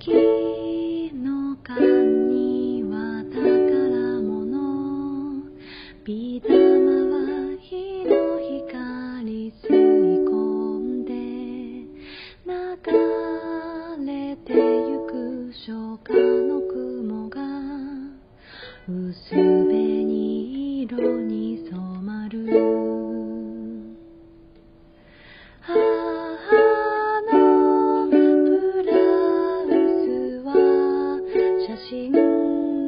[0.00, 5.42] 月の神は宝物。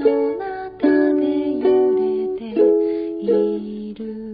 [0.02, 2.44] どなたで揺れて
[3.22, 4.29] いる。